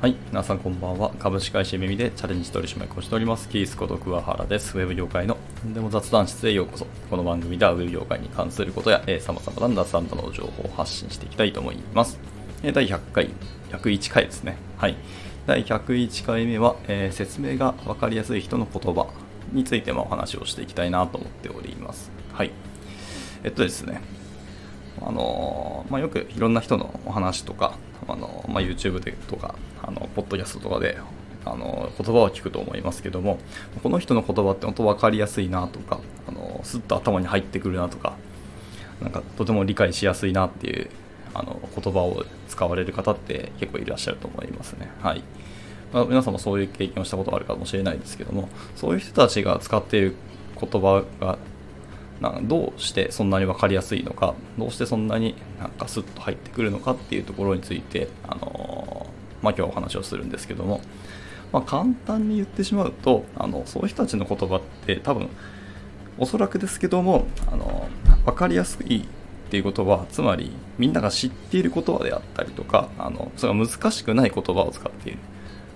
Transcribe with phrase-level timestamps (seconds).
[0.00, 1.10] はい、皆さんこんばんは。
[1.18, 4.78] 株式会社耳でチャレンジ取締役をしております、キースこと桑原です。
[4.78, 6.86] ウェブ業界の何でも雑談室へようこそ。
[7.10, 12.18] この番組ではウェブ業界に関することや、えー、様々な雑談などの情報を発信していきたいと思います。
[12.62, 13.28] えー第100回、
[13.72, 14.56] 101回ですね。
[14.78, 14.96] はい。
[15.46, 19.06] 第101回目は、えー説明がわかりやすい人の言葉
[19.52, 22.10] についてもお話をしていきたいなと思っております。
[22.32, 22.52] はい。
[23.44, 24.00] えっとですね、
[25.02, 27.74] あのまあ、よくいろんな人のお話とか、
[28.06, 30.98] あのまあ、YouTube でとかあのポッドキャストとかで
[31.44, 33.38] あの言葉を聞くと思いますけども
[33.82, 38.16] この人の言葉って本当分かりやすいなとかあのスッと頭に入ってくるなとか
[39.00, 40.90] なんかとても理解しやすいなっていう
[41.32, 44.90] あの言葉を使われる方って結構いらっしゃると思いますね。
[45.00, 45.22] はい
[45.92, 50.14] ま、皆さんもそういう経験をしたことがあるかもしれないですけどもそういう人たちが使っている
[50.60, 51.38] 言葉が
[52.20, 60.80] などうしてそんなに分かりやすいのかどうしてそんなになんかスッと入ってくるのかっていうところについて、あのーまあ、今日お話をするんですけども、
[61.52, 65.28] まあ、簡単に言ってしまうとあのそういう人たちの言葉って多分
[66.18, 67.88] おそらくですけども、あの
[68.26, 75.18] 分かりやすいっていうことはつまりみんなが知っている言葉であったりとかあのそれが難しくない言葉を使っている、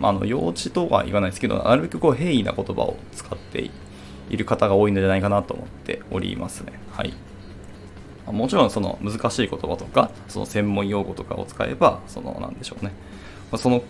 [0.00, 3.70] まあ、あの幼稚とは言わないですけどなるべくこう平易な言葉を使っている
[4.30, 6.72] いる方が多いのではないかなと思っておりますね。
[6.92, 7.12] はい。
[8.26, 12.92] もちろんその難しい言葉とか、その専門用語とかを使えば、そのなんでしょうね。
[13.56, 13.82] その、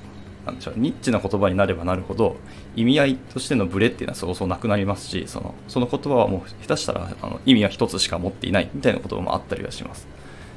[0.46, 2.36] なんでしょう、ニッチな言葉になればなるほど、
[2.74, 10.06] 意味合いとしてのブレっていうのはそうそうなくなりますし、そのその言葉はもう下手したらあの意味は一つしか持っていないみたいな言葉もあったりはします。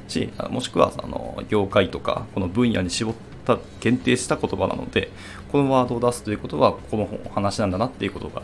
[0.08, 5.10] し、もしくはあの業界とか、この分野に絞った限定した言葉なので、
[5.52, 8.42] このワードを出すということは、この話なんだなっていうことが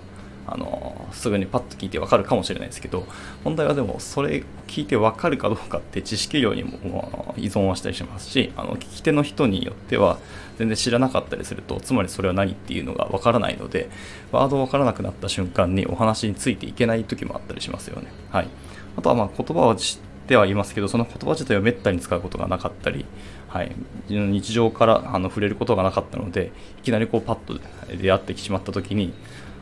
[0.53, 3.07] あのすぐにパッと聞いてわかるかもしれないですけど
[3.45, 10.19] 問題はでもそれ聞いてわかるかどうかって知識量にも依存はしたりしますしあの聞き手の人によっては
[10.59, 13.89] 全然知らなかったりするとつまりそれは何っていうのがわからないので
[14.33, 18.09] ワードわからなくなった瞬間にお話についていけない時もあったりしますよね。
[18.31, 18.49] はい、
[18.97, 23.05] あとはまあ言葉を知ってはいますけどその言葉自体をめったに使うことがなかったり、
[23.49, 23.73] はい、
[24.09, 27.59] 日常からあの触れることがなかったのでいきなりこうパッと
[27.97, 29.13] 出会ってしまった時に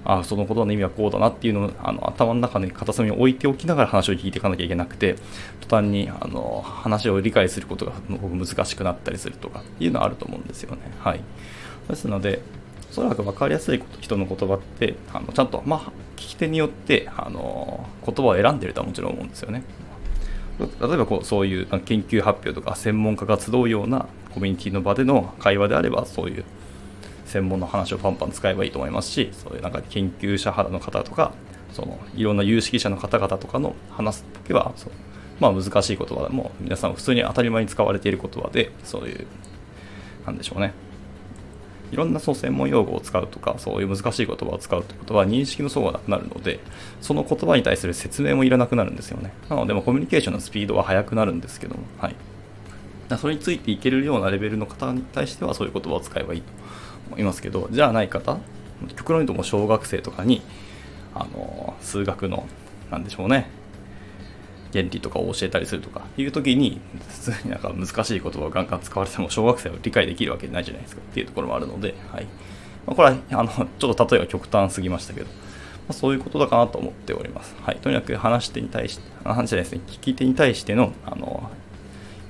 [0.04, 5.16] あそのことの意味はこうだなっていうのをあの頭の中に片隅に置いておきながら話を聞いていかなきゃいけなくて
[5.60, 10.82] 途端にあの話を理解することが難しくなったりするとかっていうのはあると思うんですよね。
[11.00, 11.20] はい、
[11.88, 12.40] ですので
[12.90, 15.80] おそらく分かりやすい人の言葉ってあのちゃんと、まあ、
[16.16, 19.62] 聞き手によってあの言葉を選んでるとはもちろん思うんですよね。
[20.58, 26.44] 例えばこうそういう研究発表とか専門家が集うようなコミュニティの場での会話であればそういう
[27.28, 31.32] 専門の話をパンパン使えばいいと思いますしそういうなんか研究者派の方とか
[31.72, 34.92] そのいろんな有識者の方々とかの話す時はそう、
[35.38, 39.26] まあ、難しい言葉でも皆さん普通に当たり前に使われている言葉でそういう
[40.26, 40.72] なんでしょうね。
[41.90, 46.60] いろんなそう専門用語を使うとかそういう難しい言葉を使うということは認識の層がなくなるので
[47.00, 49.32] その言葉に対する説明もいらなくなるんですよね。
[49.48, 52.16] なのでもコミュニケーションのスピードは速くなるんですけどもはい。
[53.16, 56.48] それについていけるようなレベルの方に対してはそういう言葉を使えばいいと
[57.08, 58.38] 思いますけどじゃあない方
[58.96, 60.42] 極論言うともう小学生とかに
[61.14, 62.46] あの数学の
[62.90, 63.50] なんでしょうね
[64.72, 72.24] 原理とかを教えたりするとかいう時に普通になんか難しい言葉をガンガン使われても小学生は理解できるわけないじゃないですかっていうところもあるので、はい。
[72.86, 73.48] まあ、これはあの
[73.78, 75.32] ちょっと例えば極端すぎましたけど、ま
[75.90, 79.80] あ、そういうことだかなと思っております、はい、とにかく話し手に対して話じゃないですね。
[79.86, 81.50] 聞き手に対してのあの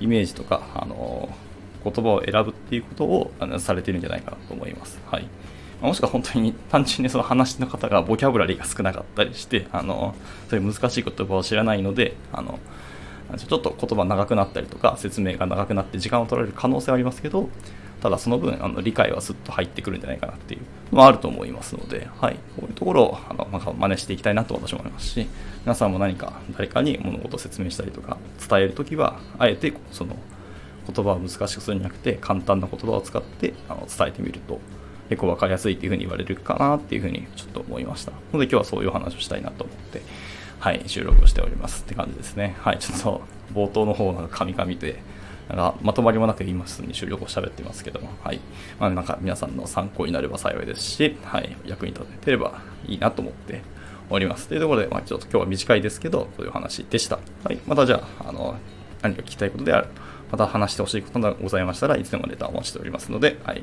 [0.00, 1.28] イメージとかあの
[1.84, 4.98] 言葉を選ぶっていうことをあのされてるんじゃないかなと思います。
[5.06, 5.28] はい。
[5.81, 10.14] もしくは本当に単純にその話の方がボキャブラリーが少なかったりして、あの、
[10.50, 12.59] そういう難しい言葉を知らないので、あの、
[13.36, 17.48] ちょっと言葉長くなったりとか、説明が長くなって時間を取られる可能性はありますけど、
[18.03, 22.36] ただその分、あの理解はすっと入ってくるんじゃないかなっていうのはあると思いますので、はい。
[22.56, 25.26] こういうところを、あの、まあ、真似していきたいなと私は思いますし、
[25.64, 30.16] 皆さんも何か誰かに物事を説明したりとか、伝えるときは、あえて、その、
[30.92, 34.59] 言葉を難しくするんじゃなくて簡単な言葉を使ってあの伝えてみると
[35.10, 40.03] 結構分かりやすいっていうふうに言われるかなっていうふうにちょっと思いましたので今日はそういう話をしたいなと思って
[40.59, 43.22] はい収録をしておりますって感じですねはいちょっと
[43.54, 45.01] 冒頭の方がカミカミで
[45.48, 48.41] なんかまとまりもなく言いますに収録を喋ってますけども、はい。
[48.78, 51.56] まあ、なんか皆さんの参考になれば幸いですし、はい。
[51.65, 53.62] 役に立てればいいなと思って
[54.10, 54.48] おります。
[54.48, 57.18] というところで、まあ、ちょっと今日は短いですけど、そういう話でした。
[57.45, 57.59] はい。
[57.66, 58.56] またじゃあ、あの、
[59.03, 59.89] 何か聞きたいことである
[60.30, 63.62] また話してほしいことがございましたらいつでもレターをお待ちしておりますので、はい、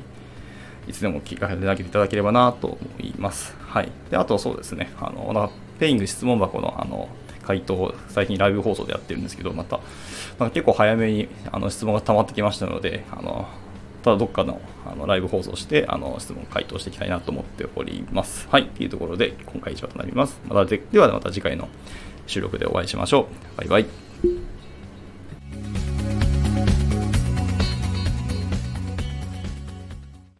[0.88, 3.54] いつでも聞かせていただければなと思います。
[3.60, 7.08] はい、であとそうですね、あのなんかペイング質問箱のあの
[7.46, 9.78] 回答を最近ライブ放送でやってるんですけど、また
[10.38, 13.46] なんか結構早めにあの質問が溜まってきましたので、あの
[14.02, 18.48] ただどっかのあのライブ放送してあの質問回答していきたいなと思っております。
[18.50, 18.66] はい。
[18.66, 20.40] というところで今回以上となります。
[20.48, 21.68] またでではまた次回の
[22.26, 23.58] 収録でお会いしましょう。
[23.58, 24.45] バイバイ。